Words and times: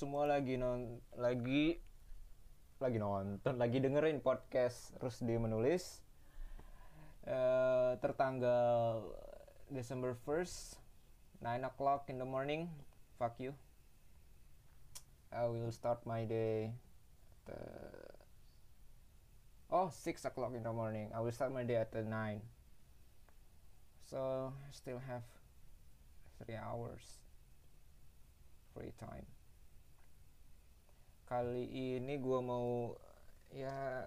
semua 0.00 0.24
lagi 0.24 0.56
non 0.56 0.96
lagi 1.12 1.76
lagi 2.80 2.96
nonton, 2.96 3.60
lagi 3.60 3.84
dengerin 3.84 4.24
podcast 4.24 4.96
Rusdi 4.96 5.36
menulis. 5.36 6.00
Eh 7.28 7.92
tertanggal 8.00 9.04
December 9.68 10.16
1st 10.24 10.80
9 11.44 11.68
o'clock 11.68 12.08
in 12.08 12.16
the 12.16 12.24
morning. 12.24 12.72
Fuck 13.20 13.44
you. 13.44 13.52
I 15.28 15.44
will 15.44 15.68
start 15.68 16.00
my 16.08 16.24
day 16.24 16.72
at 17.44 17.60
uh, 19.68 19.84
oh 19.84 19.92
6 19.92 20.00
o'clock 20.24 20.56
in 20.56 20.64
the 20.64 20.72
morning. 20.72 21.12
I 21.12 21.20
will 21.20 21.36
start 21.36 21.52
my 21.52 21.68
day 21.68 21.76
at 21.76 21.92
the 21.92 22.00
9 22.00 22.40
so 24.08 24.48
I 24.56 24.72
still 24.72 25.04
have 25.04 25.28
3 26.48 26.56
hours 26.56 27.20
free 28.72 28.96
time 28.96 29.28
kali 31.30 31.70
ini 31.70 32.18
gue 32.18 32.40
mau 32.42 32.90
ya 33.54 34.02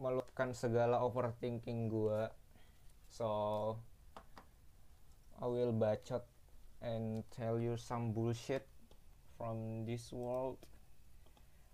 meluapkan 0.00 0.56
segala 0.56 1.04
overthinking 1.04 1.92
gue 1.92 2.32
so 3.12 3.28
I 5.36 5.44
will 5.44 5.76
bacot 5.76 6.24
and 6.80 7.28
tell 7.28 7.60
you 7.60 7.76
some 7.76 8.16
bullshit 8.16 8.64
from 9.36 9.84
this 9.84 10.14
world. 10.16 10.56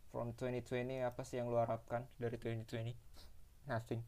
From 0.08 0.32
2020 0.34 1.04
apa 1.04 1.20
sih 1.20 1.36
yang 1.36 1.52
lu 1.52 1.60
harapkan 1.60 2.08
dari 2.16 2.40
2020 2.40 2.96
nothing. 3.68 4.00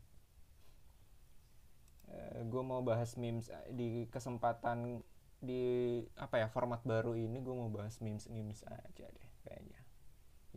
Uh, 2.09 2.41
gue 2.49 2.63
mau 2.65 2.81
bahas 2.81 3.15
memes 3.21 3.53
eh, 3.53 3.69
di 3.71 4.09
kesempatan 4.09 5.05
di 5.39 6.01
apa 6.17 6.41
ya 6.41 6.49
format 6.49 6.81
baru 6.83 7.15
ini 7.15 7.45
gue 7.45 7.55
mau 7.55 7.69
bahas 7.69 8.01
memes 8.01 8.27
memes 8.33 8.65
aja 8.67 9.07
deh 9.07 9.29
kayaknya 9.45 9.81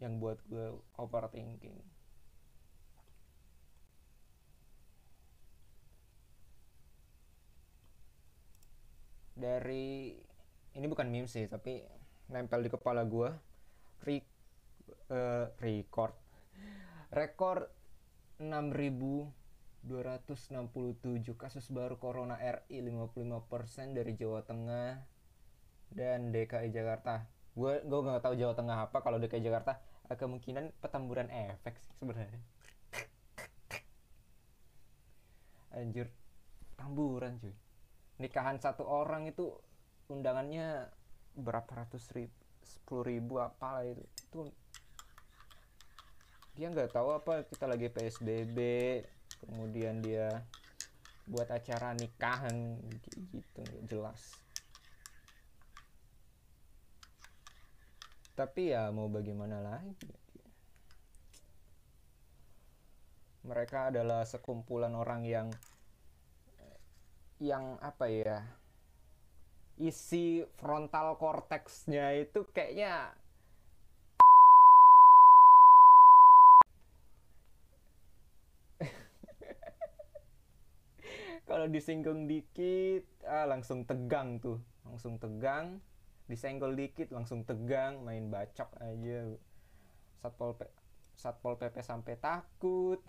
yang 0.01 0.17
buat 0.17 0.41
gue 0.49 0.73
overthinking. 0.97 1.77
Dari 9.33 10.13
ini 10.73 10.85
bukan 10.89 11.09
meme 11.09 11.29
sih 11.29 11.45
tapi 11.45 11.85
nempel 12.31 12.65
di 12.65 12.69
kepala 12.71 13.05
gue. 13.05 13.29
Re, 14.03 14.17
uh, 15.13 15.45
record. 15.61 16.13
Rekor 17.13 17.69
6267 18.41 21.37
kasus 21.37 21.69
baru 21.69 22.01
corona 22.01 22.41
RI 22.41 22.81
55% 22.81 23.93
dari 23.93 24.17
Jawa 24.17 24.41
Tengah 24.41 25.05
dan 25.93 26.33
DKI 26.33 26.73
Jakarta 26.73 27.29
gue 27.53 27.73
gue 27.85 27.99
nggak 28.01 28.23
tahu 28.25 28.33
Jawa 28.33 28.53
Tengah 28.57 28.77
apa 28.89 28.97
kalau 29.05 29.21
DKI 29.21 29.45
Jakarta 29.45 29.77
eh, 30.09 30.17
kemungkinan 30.17 30.73
petamburan 30.81 31.29
efek 31.29 31.77
sih 31.77 31.93
sebenarnya. 32.01 32.41
Anjir 35.73 36.09
tamburan 36.77 37.37
cuy. 37.41 37.53
Nikahan 38.21 38.57
satu 38.61 38.85
orang 38.85 39.29
itu 39.29 39.53
undangannya 40.09 40.89
berapa 41.33 41.85
ratus 41.85 42.13
ribu 42.13 42.33
sepuluh 42.63 43.05
ribu 43.09 43.41
apalah 43.41 43.85
itu. 43.85 44.01
Itu 44.29 44.39
dia 46.53 46.69
nggak 46.69 46.93
tahu 46.93 47.17
apa 47.17 47.49
kita 47.49 47.65
lagi 47.65 47.89
psbb 47.89 48.57
kemudian 49.41 50.05
dia 50.05 50.45
buat 51.25 51.49
acara 51.49 51.97
nikahan 51.97 52.77
gitu 53.33 53.59
nggak 53.65 53.83
jelas 53.89 54.42
tapi 58.33 58.73
ya 58.73 58.89
mau 58.89 59.05
bagaimana 59.13 59.61
lagi 59.61 60.09
mereka 63.45 63.93
adalah 63.93 64.25
sekumpulan 64.25 64.97
orang 64.97 65.21
yang 65.21 65.53
yang 67.37 67.77
apa 67.77 68.09
ya 68.09 68.41
isi 69.77 70.41
frontal 70.57 71.13
cortexnya 71.21 72.17
itu 72.17 72.41
kayaknya 72.49 73.13
kalau 81.49 81.69
disinggung 81.69 82.25
dikit 82.25 83.05
ah, 83.29 83.45
langsung 83.45 83.85
tegang 83.85 84.41
tuh 84.41 84.57
langsung 84.89 85.21
tegang 85.21 85.77
disenggol 86.27 86.73
dikit 86.73 87.11
langsung 87.11 87.43
tegang 87.43 88.01
main 88.03 88.31
bacok 88.31 88.69
aja. 88.79 89.33
Satpol 90.23 90.55
P 90.55 90.61
satpol 91.13 91.55
pp 91.61 91.77
sampai 91.83 92.15
takut. 92.17 92.99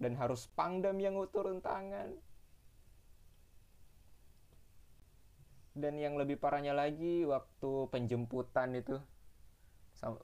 Dan 0.00 0.16
harus 0.16 0.48
pangdam 0.56 0.96
yang 0.96 1.16
turun 1.28 1.60
tangan 1.60 2.16
dan 5.80 5.94
yang 5.96 6.18
lebih 6.18 6.36
parahnya 6.36 6.74
lagi 6.74 7.22
waktu 7.24 7.88
penjemputan 7.94 8.74
itu 8.74 8.98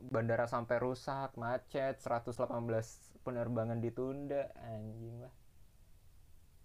bandara 0.09 0.49
sampai 0.49 0.81
rusak 0.81 1.37
macet 1.37 2.01
118 2.01 2.51
penerbangan 3.23 3.79
ditunda. 3.79 4.51
Anjing 4.65 5.23
lah. 5.23 5.35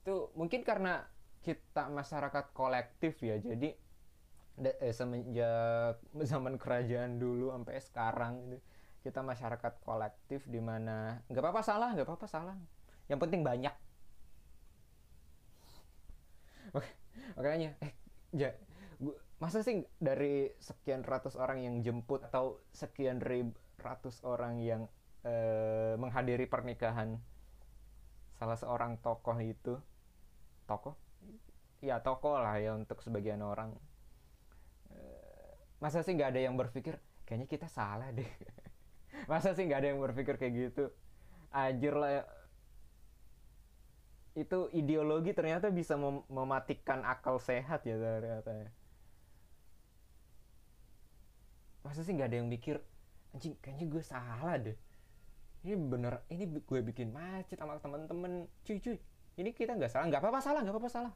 Itu 0.01 0.33
mungkin 0.33 0.65
karena 0.65 1.05
kita 1.41 1.89
masyarakat 1.89 2.53
kolektif 2.53 3.17
ya 3.25 3.41
jadi 3.41 3.73
eh, 4.59 4.93
semenjak 4.93 5.99
zaman 6.31 6.55
kerajaan 6.59 7.17
dulu 7.21 7.51
sampai 7.55 7.75
sekarang 7.81 8.33
gitu, 8.51 8.59
kita 9.01 9.19
masyarakat 9.25 9.73
kolektif 9.81 10.45
di 10.45 10.61
mana 10.61 11.21
nggak 11.31 11.41
apa-apa 11.41 11.61
salah 11.65 11.89
nggak 11.95 12.07
apa-apa 12.07 12.27
salah. 12.29 12.55
Yang 13.09 13.19
penting 13.27 13.41
banyak. 13.43 13.73
Oke 16.71 16.89
makanya 17.35 17.75
eh 17.83 17.91
ja, 18.31 18.49
gua, 18.99 19.15
masa 19.43 19.59
sih 19.63 19.83
dari 19.99 20.51
sekian 20.59 21.03
ratus 21.03 21.35
orang 21.35 21.59
yang 21.63 21.75
jemput 21.83 22.23
atau 22.23 22.59
sekian 22.71 23.19
ribu 23.19 23.55
ratus 23.81 24.23
orang 24.23 24.61
yang 24.61 24.81
eh, 25.25 25.95
menghadiri 25.97 26.45
pernikahan 26.47 27.19
salah 28.39 28.57
seorang 28.57 28.97
tokoh 29.01 29.37
itu? 29.43 29.77
Tokoh? 30.69 30.95
Ya 31.81 31.99
tokoh 32.01 32.37
lah 32.37 32.57
ya 32.61 32.77
untuk 32.77 33.01
sebagian 33.01 33.41
orang 33.41 33.73
masa 35.81 36.05
sih 36.05 36.13
nggak 36.13 36.37
ada 36.37 36.41
yang 36.45 36.55
berpikir 36.55 37.01
kayaknya 37.25 37.49
kita 37.49 37.65
salah 37.65 38.13
deh. 38.13 38.29
Masa 39.31 39.57
sih 39.57 39.65
nggak 39.65 39.79
ada 39.81 39.89
yang 39.89 39.99
berpikir 39.99 40.37
kayak 40.37 40.53
gitu? 40.53 40.93
Ajir 41.51 41.97
lah 41.97 42.11
ya. 42.21 42.23
itu 44.31 44.71
ideologi 44.71 45.35
ternyata 45.35 45.67
bisa 45.67 45.99
mem 45.99 46.23
mematikan 46.31 47.03
akal 47.03 47.35
sehat 47.35 47.83
ya 47.83 47.99
ternyata 47.99 48.47
ya. 48.47 48.71
masa 51.83 52.07
sih 52.07 52.15
nggak 52.15 52.31
ada 52.31 52.37
yang 52.39 52.47
mikir 52.47 52.79
anjing 53.35 53.59
kayaknya 53.59 53.91
gue 53.91 54.03
salah 54.05 54.55
deh. 54.55 54.77
Ini 55.67 55.75
bener 55.75 56.23
ini 56.31 56.47
gue 56.47 56.79
bikin 56.79 57.11
macet 57.11 57.59
sama 57.59 57.75
temen-temen. 57.83 58.47
Cuy 58.63 58.79
cuy 58.79 58.95
ini 59.35 59.51
kita 59.51 59.75
nggak 59.75 59.91
salah. 59.91 60.07
Nggak 60.07 60.23
apa-apa 60.23 60.39
salah 60.39 60.59
nggak 60.63 60.75
apa-apa 60.79 60.91
salah. 60.93 61.13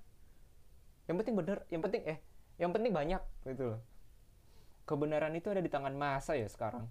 Yang 1.07 1.15
penting 1.23 1.35
bener 1.39 1.57
yang 1.71 1.81
penting 1.87 2.01
eh 2.03 2.19
yang 2.59 2.71
penting 2.75 2.91
banyak 2.91 3.21
gitu 3.47 3.63
loh 3.75 3.79
kebenaran 4.85 5.33
itu 5.33 5.49
ada 5.49 5.61
di 5.61 5.69
tangan 5.69 5.97
masa 5.97 6.37
ya 6.37 6.45
sekarang. 6.45 6.85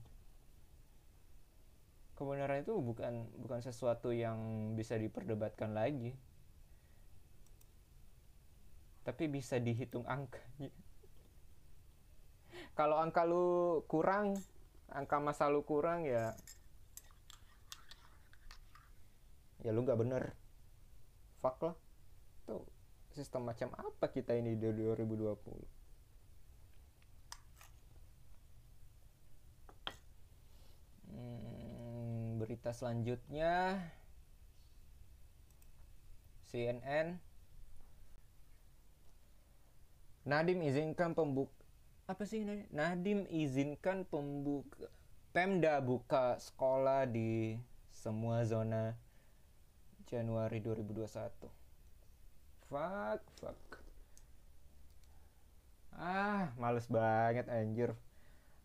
Kebenaran 2.15 2.63
itu 2.63 2.75
bukan 2.79 3.27
bukan 3.39 3.61
sesuatu 3.63 4.11
yang 4.11 4.71
bisa 4.75 4.99
diperdebatkan 4.99 5.75
lagi. 5.75 6.15
Tapi 9.07 9.31
bisa 9.31 9.61
dihitung 9.61 10.07
angkanya 10.09 10.73
kalau 12.79 12.97
angka 12.97 13.29
lu 13.29 13.85
kurang 13.85 14.33
angka 14.89 15.21
masa 15.21 15.53
lu 15.53 15.61
kurang 15.61 16.09
ya 16.09 16.33
ya 19.63 19.71
lu 19.71 19.87
nggak 19.87 20.01
bener. 20.01 20.35
Fuck 21.45 21.61
lah. 21.63 21.77
Tuh 22.49 22.65
sistem 23.13 23.47
macam 23.47 23.71
apa 23.79 24.11
kita 24.11 24.35
ini 24.35 24.59
di 24.59 24.73
2020 24.73 25.84
berita 32.55 32.71
selanjutnya. 32.71 33.83
CNN 36.47 37.19
Nadim 40.23 40.63
izinkan 40.63 41.19
pembuka 41.19 41.51
apa 42.07 42.23
sih 42.23 42.47
Nadim? 42.71 43.27
Izinkan 43.27 44.07
pembuka 44.07 44.87
Pemda 45.35 45.83
buka 45.83 46.39
sekolah 46.39 47.11
di 47.11 47.59
semua 47.91 48.47
zona 48.47 48.95
Januari 50.07 50.63
2021 50.63 51.51
fuck 52.71 53.19
fuck. 53.43 53.83
Ah 55.99 56.55
males 56.55 56.87
banget 56.87 57.51
anjir. 57.51 57.99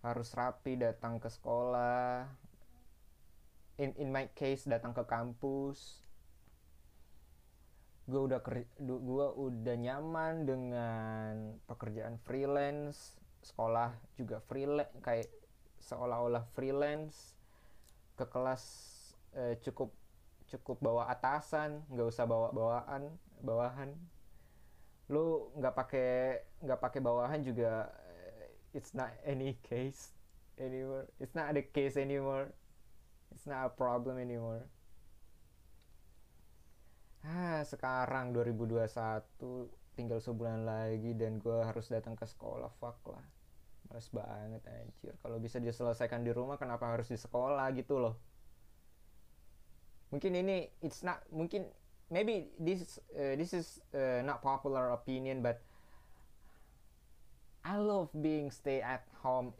Harus 0.06 0.30
rapi 0.38 0.78
datang 0.78 1.18
ke 1.18 1.26
sekolah 1.26 2.30
in 3.80 3.96
in 3.96 4.12
my 4.12 4.28
case 4.36 4.68
datang 4.68 4.92
ke 4.92 5.04
kampus 5.08 6.04
gue 8.10 8.20
udah 8.20 8.42
gue 8.84 9.28
udah 9.40 9.76
nyaman 9.80 10.44
dengan 10.44 11.56
pekerjaan 11.70 12.20
freelance 12.26 13.16
sekolah 13.40 13.96
juga 14.20 14.44
freelance 14.52 14.92
kayak 15.00 15.32
seolah-olah 15.80 16.44
freelance 16.52 17.40
ke 18.20 18.26
kelas 18.28 18.64
eh, 19.38 19.56
cukup 19.64 19.96
cukup 20.50 20.82
bawa 20.82 21.08
atasan 21.14 21.86
nggak 21.88 22.10
usah 22.10 22.26
bawa 22.26 22.50
bawaan 22.52 23.14
bawahan. 23.40 23.94
Lu 25.08 25.54
nggak 25.56 25.74
pakai 25.78 26.12
nggak 26.66 26.82
pakai 26.82 27.00
bawahan 27.00 27.40
juga 27.46 27.88
eh, 28.12 28.76
it's 28.76 28.92
not 28.92 29.14
any 29.24 29.56
case 29.64 30.12
anymore 30.60 31.08
it's 31.24 31.32
not 31.32 31.56
the 31.56 31.64
case 31.64 31.96
anymore 31.96 32.52
it's 33.32 33.46
not 33.46 33.66
a 33.66 33.72
problem 33.74 34.18
anymore. 34.18 34.66
Ah 37.26 37.62
sekarang 37.68 38.32
2021 38.32 38.88
tinggal 40.00 40.24
sebulan 40.24 40.64
lagi 40.64 41.12
dan 41.20 41.44
gue 41.44 41.60
harus 41.60 41.92
datang 41.92 42.16
ke 42.16 42.24
sekolah. 42.24 42.72
Fuck 42.80 43.12
lah. 43.12 43.26
Males 43.92 44.08
banget 44.14 44.64
anjir. 44.70 45.14
Kalau 45.20 45.38
bisa 45.42 45.60
diselesaikan 45.60 46.24
di 46.24 46.32
rumah 46.32 46.56
kenapa 46.56 46.88
harus 46.88 47.12
di 47.12 47.20
sekolah 47.20 47.68
gitu 47.76 48.00
loh? 48.00 48.16
Mungkin 50.10 50.40
ini 50.40 50.72
it's 50.80 51.04
not 51.04 51.22
mungkin 51.30 51.68
maybe 52.10 52.50
this 52.58 52.98
uh, 53.14 53.38
this 53.38 53.54
is 53.54 53.84
uh, 53.94 54.26
not 54.26 54.42
popular 54.42 54.90
opinion 54.94 55.46
but 55.46 55.62
I 57.62 57.78
love 57.78 58.10
being 58.16 58.50
stay 58.50 58.82
at 58.82 59.06
home 59.22 59.54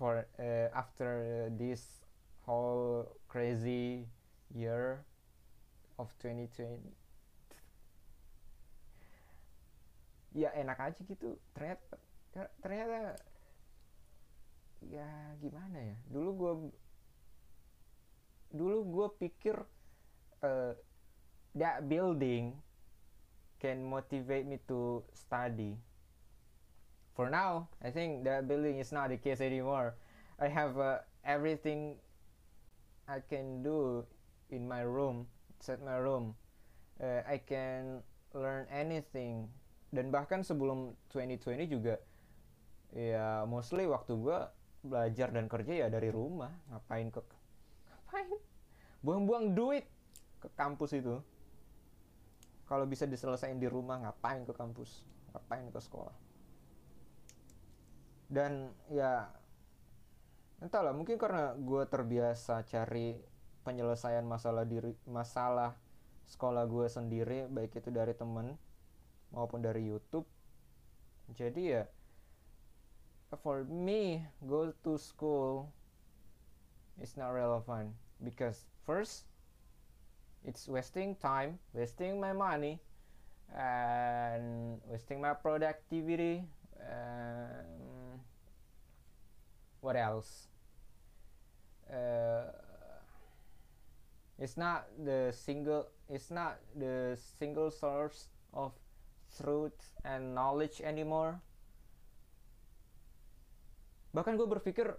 for 0.00 0.24
uh, 0.40 0.72
after 0.72 1.52
this 1.60 2.00
whole 2.48 3.04
crazy 3.28 4.08
year 4.48 5.04
of 6.00 6.08
2020 6.24 6.80
ya 10.32 10.48
enak 10.56 10.80
aja 10.80 11.04
gitu. 11.04 11.36
Ternyata 11.52 12.00
ternyata 12.64 13.20
ya 14.88 15.36
gimana 15.36 15.76
ya? 15.76 15.96
Dulu 16.08 16.30
gue 16.32 16.52
dulu 18.56 18.78
gue 18.88 19.08
pikir 19.28 19.56
uh, 20.40 20.72
that 21.52 21.84
building 21.84 22.56
can 23.60 23.84
motivate 23.84 24.48
me 24.48 24.56
to 24.64 25.04
study 25.12 25.76
for 27.14 27.28
now 27.28 27.66
i 27.82 27.90
think 27.90 28.22
that 28.24 28.46
building 28.46 28.78
is 28.78 28.92
not 28.92 29.08
the 29.10 29.18
case 29.18 29.40
anymore. 29.40 29.94
I 30.40 30.48
have 30.48 30.80
uh, 30.80 31.04
everything 31.20 32.00
i 33.04 33.20
can 33.20 33.60
do 33.60 34.08
in 34.48 34.64
my 34.64 34.80
room 34.80 35.28
set 35.60 35.84
my 35.84 36.00
room. 36.00 36.34
Uh, 36.96 37.20
i 37.28 37.36
can 37.36 38.00
learn 38.32 38.64
anything. 38.72 39.48
Dan 39.92 40.08
bahkan 40.08 40.40
sebelum 40.40 40.96
2020 41.12 41.68
juga 41.68 42.00
ya 42.90 43.46
mostly 43.46 43.86
waktu 43.86 44.18
gue 44.18 44.38
belajar 44.82 45.30
dan 45.30 45.46
kerja 45.46 45.86
ya 45.86 45.88
dari 45.92 46.08
rumah. 46.08 46.50
Ngapain 46.72 47.12
ke 47.12 47.20
ngapain? 47.92 48.32
Buang-buang 49.04 49.52
duit 49.52 49.84
ke 50.40 50.48
kampus 50.56 50.96
itu. 50.96 51.20
Kalau 52.64 52.86
bisa 52.86 53.04
diselesaikan 53.04 53.58
di 53.58 53.68
rumah 53.68 54.00
ngapain 54.00 54.46
ke 54.48 54.54
kampus? 54.56 55.04
Ngapain 55.34 55.68
ke 55.68 55.80
sekolah 55.82 56.29
dan 58.30 58.70
ya 58.86 59.26
entahlah 60.62 60.94
mungkin 60.94 61.18
karena 61.18 61.58
gue 61.58 61.82
terbiasa 61.90 62.62
cari 62.62 63.18
penyelesaian 63.66 64.22
masalah 64.22 64.62
diri 64.62 64.94
masalah 65.04 65.74
sekolah 66.30 66.62
gue 66.70 66.86
sendiri 66.86 67.50
baik 67.50 67.82
itu 67.82 67.90
dari 67.90 68.14
temen 68.14 68.54
maupun 69.34 69.58
dari 69.58 69.82
YouTube. 69.82 70.26
Jadi 71.34 71.74
ya 71.74 71.84
for 73.42 73.66
me 73.66 74.22
go 74.46 74.70
to 74.86 74.94
school 74.94 75.74
is 77.02 77.18
not 77.18 77.34
relevant. 77.34 77.90
Because 78.22 78.70
first 78.86 79.26
it's 80.46 80.70
wasting 80.70 81.18
time 81.18 81.58
wasting 81.74 82.22
my 82.22 82.30
money 82.30 82.78
and 83.50 84.78
wasting 84.86 85.18
my 85.18 85.34
productivity 85.34 86.46
what 89.80 89.96
else? 89.96 90.48
Uh, 91.90 92.52
it's 94.38 94.56
not 94.56 94.86
the 94.96 95.32
single 95.36 95.88
it's 96.08 96.30
not 96.30 96.58
the 96.78 97.18
single 97.38 97.70
source 97.70 98.28
of 98.54 98.72
truth 99.36 99.76
and 100.04 100.34
knowledge 100.34 100.80
anymore. 100.80 101.38
Bahkan 104.16 104.34
gue 104.34 104.48
berpikir 104.48 104.96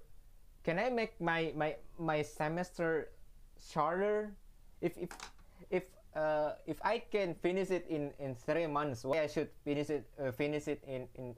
can 0.63 0.77
I 0.79 0.93
make 0.93 1.17
my 1.19 1.51
my 1.57 1.75
my 1.97 2.21
semester 2.21 3.11
shorter? 3.59 4.31
If 4.79 4.95
if 4.97 5.11
if 5.73 5.85
uh, 6.15 6.55
if 6.69 6.77
I 6.85 7.01
can 7.01 7.33
finish 7.35 7.73
it 7.73 7.89
in 7.89 8.13
in 8.21 8.37
three 8.37 8.67
months 8.69 9.03
why 9.03 9.25
I 9.25 9.29
should 9.31 9.51
finish 9.65 9.89
it 9.89 10.07
uh, 10.21 10.31
finish 10.31 10.69
it 10.69 10.79
in 10.85 11.09
in 11.17 11.35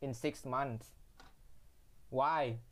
in 0.00 0.14
six 0.14 0.46
months? 0.46 0.96
Why 2.08 2.62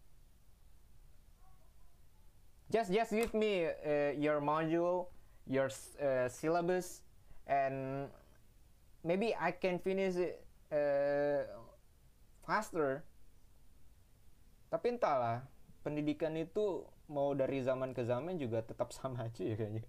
just 2.68 2.92
just 2.92 3.12
give 3.12 3.32
me 3.32 3.66
uh, 3.66 4.12
your 4.16 4.40
module 4.40 5.08
your 5.48 5.72
uh, 5.98 6.28
syllabus 6.28 7.00
and 7.48 8.08
maybe 9.02 9.32
I 9.32 9.56
can 9.56 9.80
finish 9.80 10.20
it 10.20 10.44
uh, 10.68 11.48
faster. 12.44 13.02
Tapi 14.68 15.00
entahlah 15.00 15.48
pendidikan 15.80 16.36
itu 16.36 16.84
mau 17.08 17.32
dari 17.32 17.64
zaman 17.64 17.96
ke 17.96 18.04
zaman 18.04 18.36
juga 18.36 18.60
tetap 18.60 18.92
sama 18.96 19.26
aja 19.26 19.42
ya 19.42 19.56
kayaknya. 19.56 19.84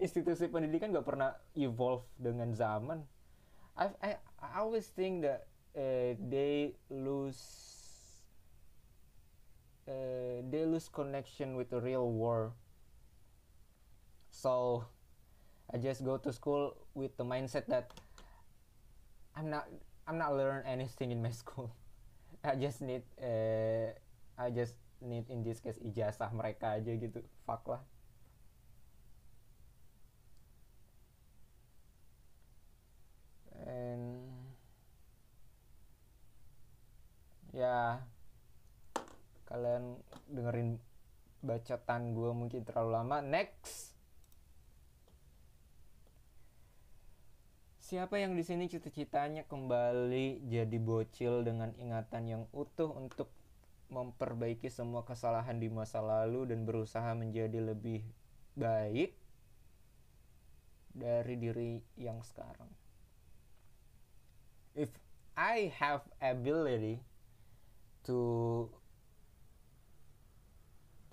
Institusi 0.00 0.48
pendidikan 0.48 0.96
gak 0.96 1.04
pernah 1.04 1.36
evolve 1.54 2.08
dengan 2.16 2.56
zaman. 2.56 3.04
I 3.76 3.92
I, 4.00 4.10
I 4.40 4.48
always 4.64 4.88
think 4.88 5.28
that 5.28 5.44
uh, 5.76 6.16
they 6.16 6.72
lose 6.88 7.73
uh, 9.88 10.42
they 10.50 10.64
lose 10.64 10.88
connection 10.88 11.56
with 11.56 11.70
the 11.70 11.80
real 11.80 12.10
world 12.10 12.52
so 14.30 14.84
I 15.72 15.78
just 15.78 16.04
go 16.04 16.18
to 16.18 16.32
school 16.32 16.76
with 16.94 17.16
the 17.16 17.24
mindset 17.24 17.66
that 17.68 17.90
I'm 19.36 19.48
not 19.48 19.68
I'm 20.06 20.18
not 20.18 20.36
learn 20.36 20.62
anything 20.66 21.10
in 21.10 21.22
my 21.22 21.30
school. 21.42 21.72
I 22.44 22.56
just 22.56 22.82
need 22.82 23.02
uh, 23.16 23.94
I 24.36 24.50
just 24.50 24.74
need 25.00 25.30
in 25.30 25.42
this 25.42 25.60
case 25.60 25.78
ijazah 25.80 26.28
mereka 26.34 26.76
aja 26.76 26.92
gitu. 26.92 27.24
Fuck 27.48 27.64
lah. 27.66 27.82
And 33.64 34.28
ya 37.56 38.02
kalian 39.54 40.02
dengerin 40.26 40.82
bacotan 41.46 42.10
gue 42.10 42.30
mungkin 42.34 42.66
terlalu 42.66 42.90
lama. 42.90 43.22
Next. 43.22 43.94
Siapa 47.78 48.18
yang 48.18 48.34
di 48.34 48.42
sini 48.42 48.66
cita-citanya 48.66 49.46
kembali 49.46 50.50
jadi 50.50 50.78
bocil 50.82 51.46
dengan 51.46 51.70
ingatan 51.78 52.26
yang 52.26 52.42
utuh 52.50 52.90
untuk 52.90 53.30
memperbaiki 53.94 54.66
semua 54.66 55.06
kesalahan 55.06 55.62
di 55.62 55.70
masa 55.70 56.02
lalu 56.02 56.50
dan 56.50 56.66
berusaha 56.66 57.14
menjadi 57.14 57.62
lebih 57.62 58.02
baik 58.58 59.14
dari 60.90 61.34
diri 61.38 61.78
yang 61.94 62.18
sekarang. 62.26 62.72
If 64.74 64.90
I 65.38 65.70
have 65.78 66.02
ability 66.18 67.04
to 68.10 68.66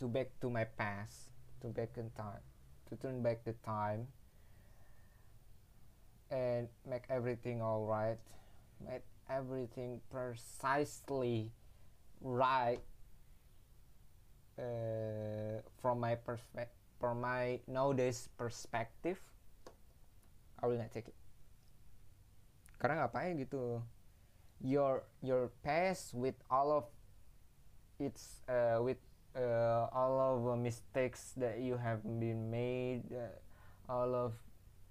to 0.02 0.10
back 0.10 0.34
to 0.42 0.50
my 0.50 0.66
past, 0.66 1.30
to 1.62 1.70
back 1.70 1.94
in 2.02 2.10
time, 2.18 2.42
to 2.90 2.98
turn 2.98 3.22
back 3.22 3.46
the 3.46 3.54
time 3.62 4.10
and 6.32 6.68
make 6.90 7.04
everything 7.10 7.62
all 7.62 7.86
right 7.86 8.18
make 8.80 9.04
everything 9.30 10.02
precisely 10.10 11.52
right 12.22 12.80
uh, 14.58 15.62
from 15.82 16.00
my 16.00 16.16
perspective 16.16 16.78
from 17.00 17.22
my 17.22 17.58
nowadays 17.66 18.30
perspective. 18.38 19.18
I 20.62 20.70
will 20.70 20.78
not 20.78 20.94
take 20.94 21.10
it. 21.10 21.18
Karena 22.78 23.02
ngapain 23.02 23.42
gitu? 23.42 23.82
Your 24.62 25.02
your 25.26 25.50
past 25.66 26.14
with 26.14 26.38
all 26.54 26.70
of 26.70 26.86
its 27.98 28.46
uh, 28.46 28.78
with 28.86 29.02
uh, 29.36 29.88
all 29.94 30.20
of 30.20 30.60
mistakes 30.60 31.34
that 31.38 31.60
you 31.60 31.78
have 31.78 32.04
been 32.20 32.50
made 32.52 33.04
uh, 33.12 33.92
all 33.92 34.16
of 34.16 34.34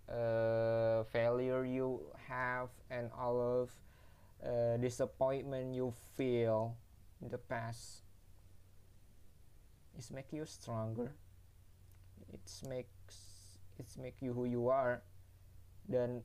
uh, 0.09 1.05
failure 1.13 1.65
you 1.65 2.01
have 2.29 2.69
and 2.91 3.11
all 3.17 3.41
of 3.41 3.71
uh, 4.45 4.77
disappointment 4.79 5.75
you 5.75 5.93
feel 6.17 6.77
in 7.23 7.29
the 7.29 7.39
past 7.39 8.03
it's 10.01 10.11
make 10.11 10.33
you 10.33 10.47
stronger. 10.47 11.13
It's 12.33 12.65
makes 12.65 13.61
it's 13.79 13.99
make 14.01 14.17
you 14.25 14.33
who 14.33 14.49
you 14.49 14.69
are. 14.73 15.03
Dan 15.85 16.25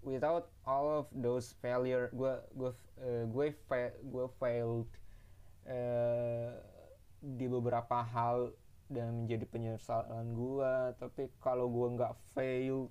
without 0.00 0.48
all 0.64 0.88
of 0.88 1.04
those 1.12 1.52
failure 1.60 2.08
gue 2.16 2.32
gue 2.56 2.72
uh, 2.96 3.28
gue 3.28 3.52
fa 3.68 3.92
gue 4.08 4.24
failed 4.40 4.88
uh, 5.66 6.50
di 7.20 7.46
beberapa 7.50 8.02
hal 8.02 8.54
dan 8.86 9.26
menjadi 9.26 9.50
penyesalan 9.50 10.30
gue 10.30 10.94
tapi 11.02 11.26
kalau 11.42 11.66
gue 11.66 11.98
nggak 11.98 12.14
fail 12.38 12.86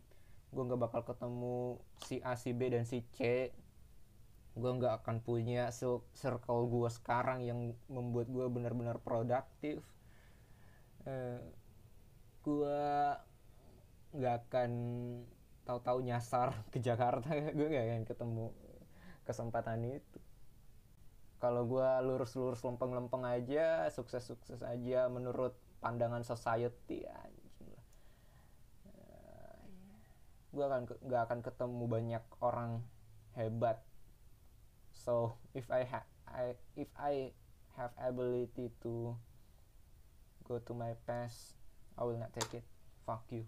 gue 0.55 0.63
nggak 0.63 0.82
bakal 0.88 1.01
ketemu 1.03 1.79
si 2.00 2.24
A 2.24 2.39
si 2.39 2.55
B 2.55 2.72
dan 2.72 2.88
si 2.88 3.03
C. 3.12 3.51
Gue 4.55 4.72
nggak 4.72 5.03
akan 5.03 5.20
punya 5.20 5.67
circle 6.15 6.72
gue 6.72 6.88
sekarang 6.88 7.44
yang 7.44 7.75
membuat 7.91 8.32
gue 8.32 8.48
benar-benar 8.48 9.03
produktif. 9.03 9.84
Uh, 11.03 11.44
gue 12.39 12.82
nggak 14.15 14.36
akan 14.48 14.72
tahu-tahu 15.67 16.00
nyasar 16.08 16.55
ke 16.74 16.79
Jakarta. 16.79 17.36
Gue 17.51 17.67
gak 17.67 17.86
akan 17.91 18.03
ketemu 18.08 18.46
kesempatan 19.27 20.00
itu 20.00 20.20
kalau 21.46 21.62
gue 21.70 21.90
lurus-lurus 22.10 22.66
lempeng-lempeng 22.66 23.22
aja 23.22 23.86
sukses-sukses 23.94 24.66
aja 24.66 25.06
menurut 25.14 25.54
pandangan 25.78 26.25
society 26.25 27.06
anjing 27.06 27.70
lah. 27.70 27.86
Uh, 28.90 29.62
gue 30.50 30.66
akan 30.66 30.82
gak 31.06 31.22
akan 31.30 31.40
ketemu 31.46 31.84
banyak 31.86 32.24
orang 32.42 32.82
hebat. 33.38 33.86
So 34.98 35.38
if 35.54 35.70
I 35.70 35.86
ha 35.86 36.02
I 36.25 36.58
if 36.74 36.90
I 36.98 37.30
have 37.78 37.94
ability 38.02 38.74
to 38.82 39.14
go 40.50 40.58
to 40.58 40.74
my 40.74 40.98
past 41.06 41.54
I 41.94 42.10
will 42.10 42.18
not 42.18 42.34
take 42.34 42.58
it. 42.58 42.66
Fuck 43.06 43.30
you 43.30 43.46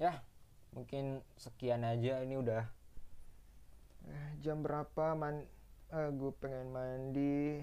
ya 0.00 0.24
mungkin 0.72 1.20
sekian 1.36 1.84
aja 1.84 2.24
ini 2.24 2.40
udah. 2.40 2.64
Eh, 4.08 4.30
jam 4.40 4.64
berapa 4.64 5.12
man? 5.12 5.44
Eh, 5.92 5.96
uh, 6.00 6.08
gue 6.08 6.32
pengen 6.40 6.72
mandi. 6.72 7.60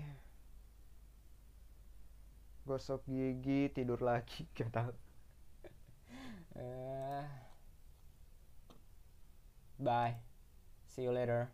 Gosok 2.69 3.01
gigi 3.09 3.73
tidur 3.73 4.03
lagi 4.03 4.45
kata 4.57 4.93
eh, 6.57 7.25
bye. 9.81 10.13
See 10.85 11.07
you 11.07 11.15
later. 11.15 11.49